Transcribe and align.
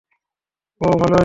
ওহ, 0.81 0.93
ভালোই। 0.99 1.19